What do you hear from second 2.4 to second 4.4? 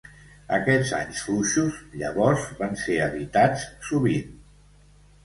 van ser evitats sovint.